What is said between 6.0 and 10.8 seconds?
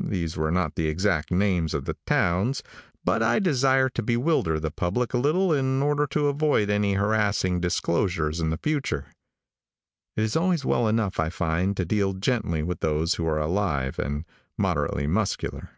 to avoid any harassing disclosures in the future. It is always